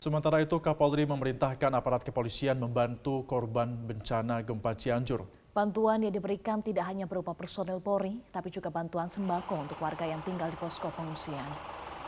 [0.00, 5.28] Sementara itu, Kapolri memerintahkan aparat kepolisian membantu korban bencana gempa Cianjur.
[5.52, 10.24] Bantuan yang diberikan tidak hanya berupa personel Polri, tapi juga bantuan sembako untuk warga yang
[10.24, 11.44] tinggal di posko pengungsian.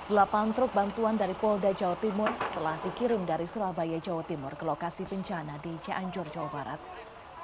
[0.09, 5.05] Delapan truk bantuan dari Polda Jawa Timur telah dikirim dari Surabaya, Jawa Timur ke lokasi
[5.05, 6.81] bencana di Cianjur, Jawa Barat.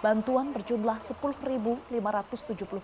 [0.00, 1.93] Bantuan berjumlah 10.570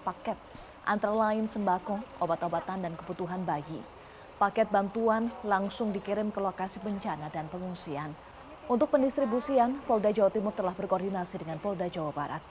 [0.04, 0.36] paket,
[0.84, 3.80] antara lain sembako, obat-obatan, dan kebutuhan bayi.
[4.34, 8.10] Paket bantuan langsung dikirim ke lokasi bencana dan pengungsian.
[8.66, 12.42] Untuk pendistribusian, Polda Jawa Timur telah berkoordinasi dengan Polda Jawa Barat.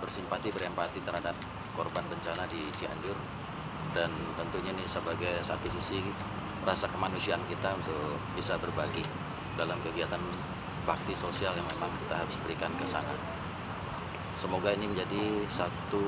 [0.00, 1.36] Bersimpati berempati terhadap
[1.76, 3.18] korban bencana di Cianjur
[3.92, 4.08] dan
[4.40, 6.00] tentunya ini sebagai satu sisi
[6.64, 9.04] rasa kemanusiaan kita untuk bisa berbagi
[9.60, 10.20] dalam kegiatan
[10.88, 13.14] bakti sosial yang memang kita harus berikan ke sana.
[14.38, 16.02] Semoga ini menjadi satu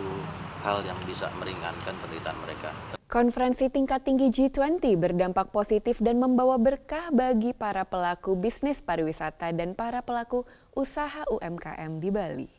[0.64, 2.72] hal yang bisa meringankan penderitaan mereka.
[3.04, 9.76] Konferensi tingkat tinggi G20 berdampak positif dan membawa berkah bagi para pelaku bisnis pariwisata dan
[9.76, 10.42] para pelaku
[10.74, 12.50] usaha UMKM di Bali.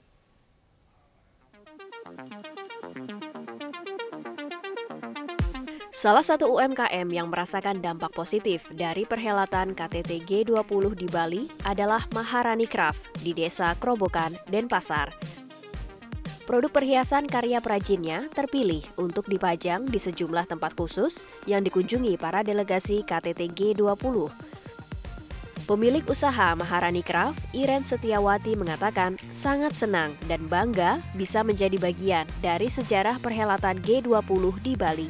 [5.91, 12.69] Salah satu UMKM yang merasakan dampak positif dari perhelatan KTT G20 di Bali adalah Maharani
[12.69, 15.44] Craft di Desa Krobokan, Denpasar.
[16.45, 23.01] Produk perhiasan karya perajinnya terpilih untuk dipajang di sejumlah tempat khusus yang dikunjungi para delegasi
[23.01, 24.29] KTT G20.
[25.65, 32.69] Pemilik usaha Maharani Craft, Iren Setiawati mengatakan sangat senang dan bangga bisa menjadi bagian dari
[32.69, 35.09] sejarah perhelatan G20 di Bali.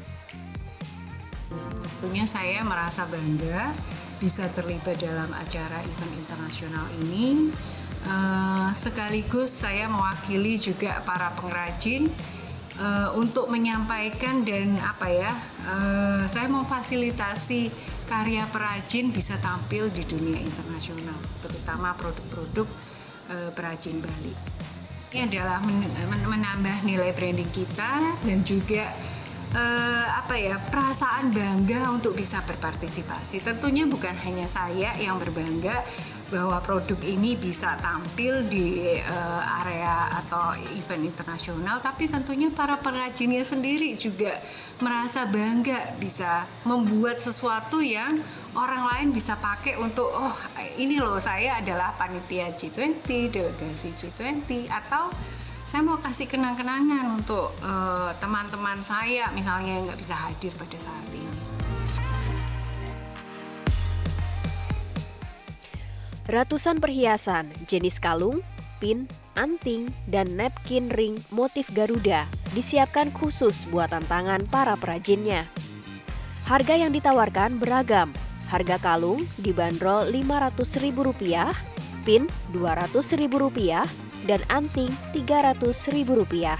[1.84, 3.76] Tentunya saya merasa bangga
[4.24, 7.52] bisa terlibat dalam acara event internasional ini
[8.06, 12.06] Uh, sekaligus saya mewakili juga para pengrajin
[12.78, 15.34] uh, untuk menyampaikan dan apa ya,
[15.66, 17.74] uh, saya memfasilitasi
[18.06, 22.70] karya perajin bisa tampil di dunia internasional, terutama produk-produk
[23.34, 24.34] uh, perajin Bali.
[25.10, 28.94] Ini adalah men menambah nilai branding kita dan juga
[29.56, 33.40] uh, apa ya perasaan bangga untuk bisa berpartisipasi.
[33.42, 35.82] Tentunya bukan hanya saya yang berbangga,
[36.26, 43.46] bahwa produk ini bisa tampil di uh, area atau event internasional tapi tentunya para pengrajinnya
[43.46, 44.42] sendiri juga
[44.82, 48.18] merasa bangga bisa membuat sesuatu yang
[48.58, 50.34] orang lain bisa pakai untuk oh
[50.82, 55.14] ini loh saya adalah panitia G20 delegasi G20 atau
[55.66, 60.78] saya mau kasih kenang-kenangan untuk eh, teman-teman uh, saya misalnya yang nggak bisa hadir pada
[60.78, 61.42] saat ini.
[66.26, 68.42] Ratusan perhiasan jenis kalung,
[68.82, 69.06] pin,
[69.38, 75.46] anting, dan napkin ring motif Garuda disiapkan khusus buatan tangan para perajinnya.
[76.46, 78.14] Harga yang ditawarkan beragam.
[78.50, 81.75] Harga kalung dibanderol Rp500.000,
[82.06, 83.84] pin Rp200.000,
[84.30, 86.56] dan anting Rp300.000.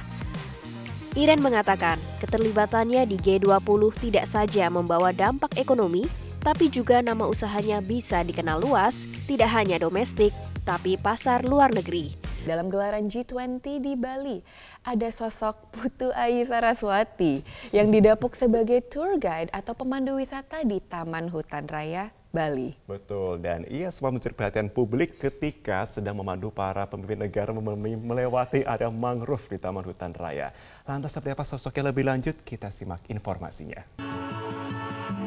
[1.16, 6.04] Iren mengatakan keterlibatannya di G20 tidak saja membawa dampak ekonomi,
[6.44, 10.36] tapi juga nama usahanya bisa dikenal luas, tidak hanya domestik,
[10.68, 12.12] tapi pasar luar negeri.
[12.46, 14.44] Dalam gelaran G20 di Bali,
[14.86, 17.42] ada sosok Putu Ayu Saraswati
[17.74, 22.76] yang didapuk sebagai tour guide atau pemandu wisata di Taman Hutan Raya Bali.
[22.84, 28.92] Betul, dan ia sempat mencuri perhatian publik ketika sedang memandu para pemimpin negara melewati area
[28.92, 30.52] mangrove di Taman Hutan Raya.
[30.84, 32.36] Lantas seperti apa sosoknya lebih lanjut?
[32.44, 33.88] Kita simak informasinya.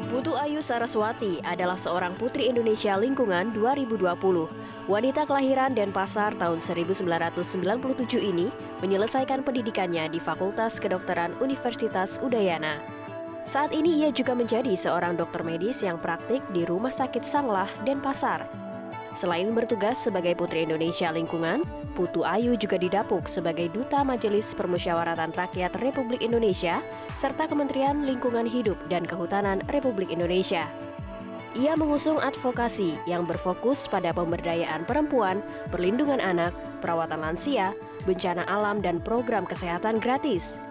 [0.09, 4.09] Putu Ayu Saraswati adalah seorang putri Indonesia lingkungan 2020.
[4.89, 8.49] Wanita kelahiran Denpasar tahun 1997 ini
[8.81, 12.98] menyelesaikan pendidikannya di Fakultas Kedokteran Universitas Udayana.
[13.49, 18.45] Saat ini ia juga menjadi seorang dokter medis yang praktik di Rumah Sakit Sanglah, Denpasar.
[19.17, 21.65] Selain bertugas sebagai Putri Indonesia Lingkungan,
[21.97, 26.77] Putu Ayu juga didapuk sebagai Duta Majelis Permusyawaratan Rakyat Republik Indonesia
[27.17, 30.69] serta Kementerian Lingkungan Hidup dan Kehutanan Republik Indonesia.
[31.57, 35.41] Ia mengusung advokasi yang berfokus pada pemberdayaan perempuan,
[35.73, 36.53] perlindungan anak,
[36.85, 37.73] perawatan lansia,
[38.05, 40.61] bencana alam, dan program kesehatan gratis.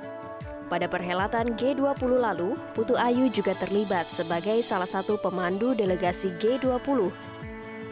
[0.68, 7.08] Pada perhelatan G20 lalu, Putu Ayu juga terlibat sebagai salah satu pemandu delegasi G20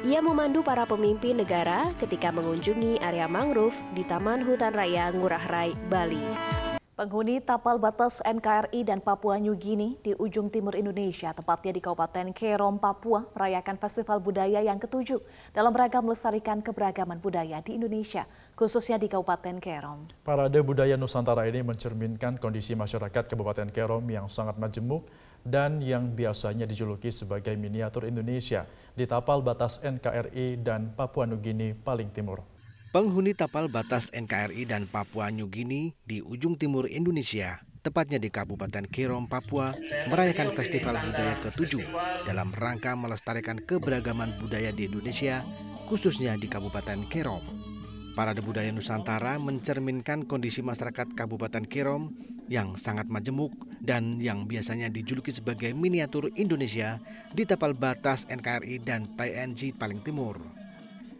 [0.07, 5.75] ia memandu para pemimpin negara ketika mengunjungi area mangrove di Taman Hutan Raya Ngurah Rai,
[5.91, 6.56] Bali.
[6.97, 12.33] Penghuni tapal batas NKRI dan Papua New Guinea di ujung timur Indonesia, tepatnya di Kabupaten
[12.33, 15.21] Kerom, Papua, merayakan Festival Budaya yang ketujuh
[15.53, 18.25] dalam rangka melestarikan keberagaman budaya di Indonesia,
[18.57, 20.09] khususnya di Kabupaten Kerom.
[20.25, 25.05] Parade Budaya Nusantara ini mencerminkan kondisi masyarakat Kabupaten Kerom yang sangat majemuk
[25.45, 28.65] dan yang biasanya dijuluki sebagai miniatur Indonesia
[28.97, 32.56] di tapal batas NKRI dan Papua New Guinea paling timur.
[32.97, 38.89] Penghuni tapal batas NKRI dan Papua New Guinea di ujung timur Indonesia, tepatnya di Kabupaten
[38.89, 39.77] Kerom, Papua,
[40.09, 41.85] merayakan Festival Budaya ke-7
[42.25, 45.45] dalam rangka melestarikan keberagaman budaya di Indonesia,
[45.85, 47.45] khususnya di Kabupaten Kerom.
[48.17, 52.17] Parade Budaya Nusantara mencerminkan kondisi masyarakat Kabupaten Kerom
[52.49, 53.53] yang sangat majemuk
[53.85, 56.97] dan yang biasanya dijuluki sebagai miniatur Indonesia
[57.37, 60.66] di tapal batas NKRI dan PNG paling timur.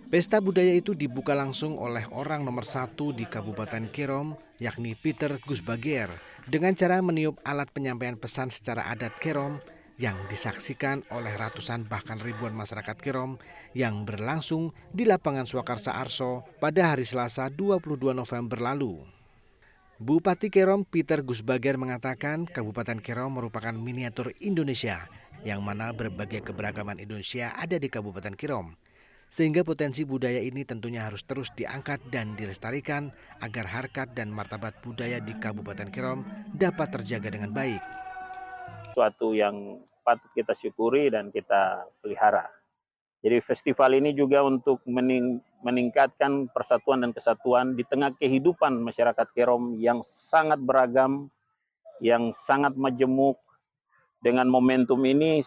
[0.07, 6.07] Pesta budaya itu dibuka langsung oleh orang nomor satu di Kabupaten Kerom, yakni Peter Gusbagier,
[6.47, 9.59] dengan cara meniup alat penyampaian pesan secara adat Kerom
[9.99, 13.43] yang disaksikan oleh ratusan bahkan ribuan masyarakat Kerom
[13.75, 19.03] yang berlangsung di lapangan Swakarsa Arso pada hari Selasa 22 November lalu.
[19.99, 25.11] Bupati Kerom Peter Gusbager mengatakan Kabupaten Kerom merupakan miniatur Indonesia
[25.43, 28.86] yang mana berbagai keberagaman Indonesia ada di Kabupaten Kerom
[29.27, 33.11] sehingga potensi budaya ini tentunya harus terus diangkat dan dilestarikan
[33.43, 36.25] agar harkat dan martabat budaya di Kabupaten Kerom
[36.55, 37.83] dapat terjaga dengan baik.
[38.95, 42.47] Suatu yang patut kita syukuri dan kita pelihara.
[43.27, 49.75] Jadi festival ini juga untuk mening meningkatkan persatuan dan kesatuan di tengah kehidupan masyarakat Kerom
[49.83, 51.27] yang sangat beragam,
[51.99, 53.35] yang sangat majemuk.
[54.23, 55.43] Dengan momentum ini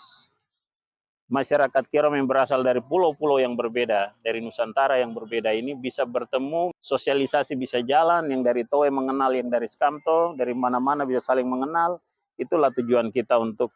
[1.29, 6.73] masyarakat Kirom yang berasal dari pulau-pulau yang berbeda, dari Nusantara yang berbeda ini bisa bertemu,
[6.81, 12.01] sosialisasi bisa jalan, yang dari Toe mengenal yang dari Skamto, dari mana-mana bisa saling mengenal.
[12.35, 13.69] Itulah tujuan kita untuk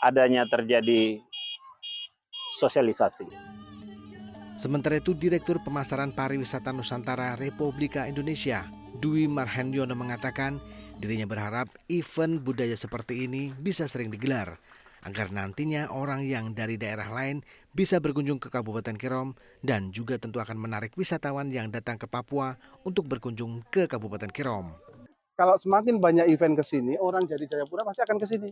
[0.00, 1.20] adanya terjadi
[2.56, 3.28] sosialisasi.
[4.54, 8.70] Sementara itu, Direktur Pemasaran Pariwisata Nusantara Republika Indonesia,
[9.02, 10.62] Dwi Marhendiono mengatakan
[11.02, 14.54] dirinya berharap event budaya seperti ini bisa sering digelar
[15.04, 17.44] agar nantinya orang yang dari daerah lain
[17.76, 22.56] bisa berkunjung ke Kabupaten Kerom dan juga tentu akan menarik wisatawan yang datang ke Papua
[22.88, 24.72] untuk berkunjung ke Kabupaten Kerom.
[25.34, 28.50] Kalau semakin banyak event ke sini, orang dari Jayapura pasti akan ke sini.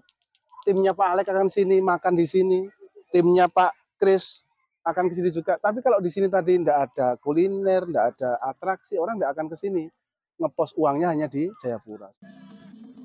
[0.67, 2.67] Timnya Pak Alek akan sini, makan di sini.
[3.15, 4.43] Timnya Pak Kris
[4.83, 5.63] akan ke sini juga.
[5.63, 9.57] Tapi kalau di sini tadi tidak ada kuliner, tidak ada atraksi, orang tidak akan ke
[9.59, 9.85] sini.
[10.43, 12.11] Ngepos uangnya hanya di Jayapura.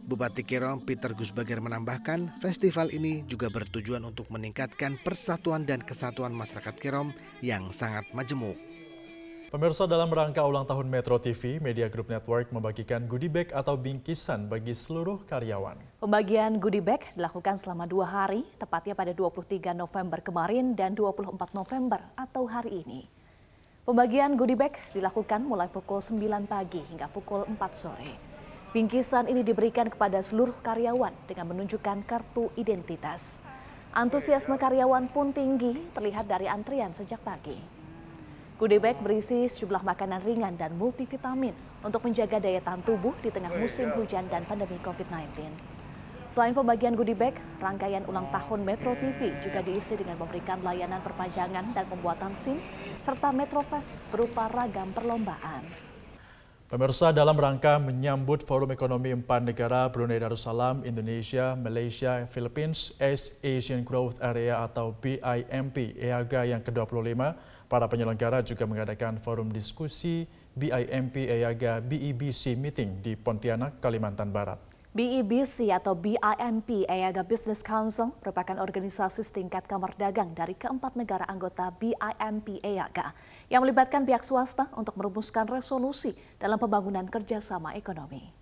[0.07, 6.79] Bupati Kerom Peter Gusbager menambahkan, festival ini juga bertujuan untuk meningkatkan persatuan dan kesatuan masyarakat
[6.79, 7.11] Kerom
[7.43, 8.55] yang sangat majemuk.
[9.51, 14.47] Pemirsa dalam rangka ulang tahun Metro TV, Media Group Network membagikan goodie bag atau bingkisan
[14.47, 15.75] bagi seluruh karyawan.
[15.99, 21.99] Pembagian goodie bag dilakukan selama dua hari, tepatnya pada 23 November kemarin dan 24 November
[22.15, 23.03] atau hari ini.
[23.83, 28.26] Pembagian goodie bag dilakukan mulai pukul 9 pagi hingga pukul 4 sore.
[28.75, 33.39] Bingkisan ini diberikan kepada seluruh karyawan dengan menunjukkan kartu identitas.
[33.95, 37.55] Antusiasme karyawan pun tinggi terlihat dari antrian sejak pagi.
[38.59, 43.87] Goodie berisi sejumlah makanan ringan dan multivitamin untuk menjaga daya tahan tubuh di tengah musim
[43.95, 45.47] hujan dan pandemi COVID-19.
[46.27, 51.71] Selain pembagian goodie bag, rangkaian ulang tahun Metro TV juga diisi dengan memberikan layanan perpanjangan
[51.71, 52.59] dan pembuatan SIM
[52.99, 55.86] serta Metrofest berupa ragam perlombaan.
[56.67, 63.87] Pemirsa dalam rangka menyambut Forum Ekonomi Empat Negara Brunei Darussalam, Indonesia, Malaysia, Philippines, East Asian
[63.87, 67.23] Growth Area atau BIMP EAGA yang ke-25,
[67.71, 70.27] para penyelenggara juga mengadakan forum diskusi
[70.59, 74.66] BIMP EAGA BEBC Meeting di Pontianak, Kalimantan Barat.
[74.97, 81.69] BEBC atau BIMP EAGA Business Council merupakan organisasi setingkat kamar dagang dari keempat negara anggota
[81.69, 83.13] BIMP EAGA
[83.45, 88.33] yang melibatkan pihak swasta untuk merumuskan resolusi dalam pembangunan kerjasama ekonomi.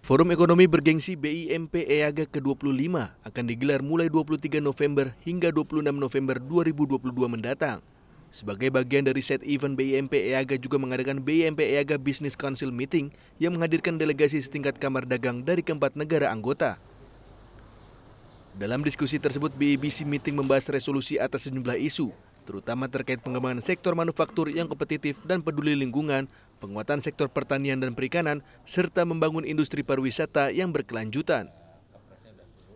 [0.00, 7.04] Forum Ekonomi Bergengsi BIMP EAGA ke-25 akan digelar mulai 23 November hingga 26 November 2022
[7.28, 7.84] mendatang.
[8.36, 13.08] Sebagai bagian dari set event BIMP EAGA juga mengadakan BIMP EAGA Business Council Meeting
[13.40, 16.76] yang menghadirkan delegasi setingkat kamar dagang dari keempat negara anggota.
[18.52, 22.12] Dalam diskusi tersebut, BIBC Meeting membahas resolusi atas sejumlah isu,
[22.44, 26.28] terutama terkait pengembangan sektor manufaktur yang kompetitif dan peduli lingkungan,
[26.60, 31.48] penguatan sektor pertanian dan perikanan, serta membangun industri pariwisata yang berkelanjutan.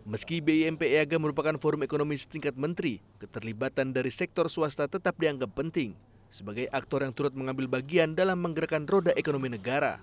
[0.01, 5.93] Meski BIMP EAGA merupakan forum ekonomi setingkat menteri, keterlibatan dari sektor swasta tetap dianggap penting
[6.33, 10.01] sebagai aktor yang turut mengambil bagian dalam menggerakkan roda ekonomi negara.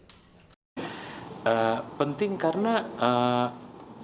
[1.42, 3.46] Uh, penting karena uh,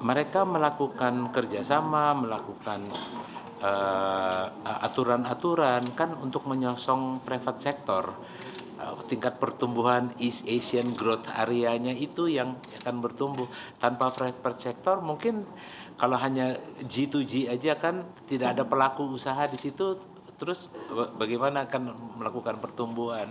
[0.02, 2.90] mereka melakukan kerjasama, melakukan
[4.84, 8.12] aturan-aturan uh, kan untuk menyosong private sector.
[8.84, 13.48] Uh, tingkat pertumbuhan East Asian Growth Area-nya itu yang akan bertumbuh.
[13.80, 15.48] Tanpa private sector mungkin
[15.96, 19.96] kalau hanya G2G aja kan tidak ada pelaku usaha di situ
[20.36, 20.66] terus
[21.16, 21.82] bagaimana akan
[22.18, 23.30] melakukan pertumbuhan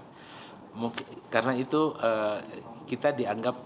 [0.74, 2.40] mungkin karena itu uh,
[2.88, 3.60] kita dianggap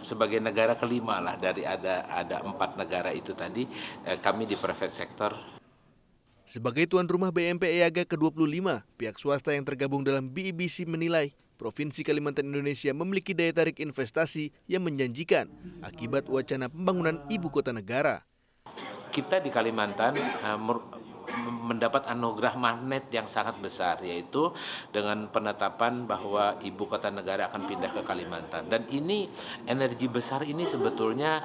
[0.00, 3.66] sebagai negara kelima lah dari ada ada empat negara itu tadi
[4.06, 5.34] uh, kami di private sector
[6.44, 12.50] sebagai tuan rumah BMP EAGA ke-25, pihak swasta yang tergabung dalam BIBC menilai Provinsi Kalimantan
[12.50, 15.46] Indonesia memiliki daya tarik investasi yang menjanjikan
[15.86, 18.26] akibat wacana pembangunan ibu kota negara.
[19.14, 20.58] Kita di Kalimantan uh,
[21.64, 24.52] mendapat anugerah magnet yang sangat besar yaitu
[24.92, 29.30] dengan penetapan bahwa ibu kota negara akan pindah ke Kalimantan dan ini
[29.64, 31.40] energi besar ini sebetulnya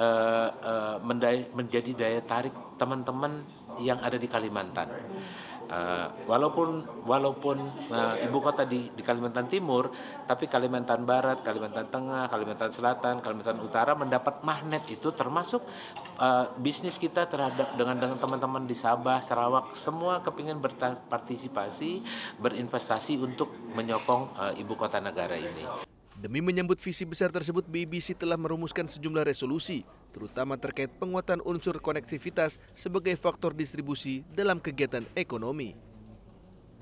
[0.00, 0.96] uh, uh,
[1.52, 3.44] menjadi daya tarik teman-teman
[3.84, 4.88] yang ada di Kalimantan.
[5.70, 7.62] Uh, walaupun walaupun
[7.94, 9.94] uh, ibu kota di, di Kalimantan Timur,
[10.26, 15.62] tapi Kalimantan Barat, Kalimantan Tengah, Kalimantan Selatan, Kalimantan Utara mendapat magnet itu termasuk
[16.18, 22.02] uh, bisnis kita terhadap dengan dengan teman-teman di Sabah, Sarawak, semua kepingin berpartisipasi,
[22.42, 25.86] berinvestasi untuk menyokong uh, ibu kota negara ini.
[26.20, 32.60] Demi menyambut visi besar tersebut, BBC telah merumuskan sejumlah resolusi, terutama terkait penguatan unsur konektivitas
[32.76, 35.72] sebagai faktor distribusi dalam kegiatan ekonomi.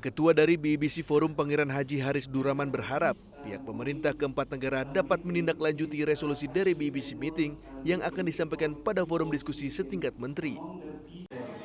[0.03, 3.15] Ketua dari BBC Forum Pangeran Haji Haris Duraman berharap
[3.47, 7.55] pihak pemerintah keempat negara dapat menindaklanjuti resolusi dari BBC Meeting
[7.87, 10.59] yang akan disampaikan pada forum diskusi setingkat menteri.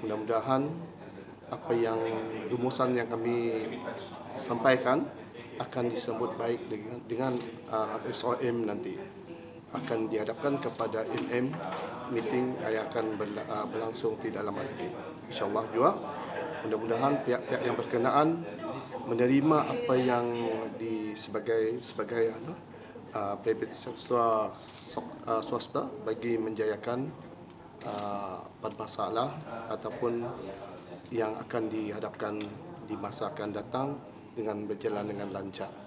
[0.06, 0.70] Mudah-mudahan
[1.50, 1.98] apa yang
[2.54, 3.70] rumusan yang kami
[4.30, 5.10] sampaikan
[5.60, 7.34] akan disambut baik dengan dengan
[7.70, 8.98] uh, SOM nanti
[9.74, 11.50] akan dihadapkan kepada MM
[12.14, 14.90] meeting yang akan uh, berlangsung tidak lama lagi.
[15.34, 15.92] InsyaAllah juga
[16.64, 18.28] mudah-mudahan pihak-pihak yang berkenaan
[19.10, 20.26] menerima apa yang
[20.80, 22.54] di sebagai sebagai anu
[23.12, 24.54] uh, private swasta,
[25.28, 27.12] uh, swasta bagi menjayakan
[27.84, 28.46] uh,
[28.80, 29.36] masalah
[29.68, 30.24] ataupun
[31.12, 32.40] yang akan dihadapkan
[32.88, 33.88] di masa akan datang
[34.34, 35.83] dengan berjalan dengan lancar.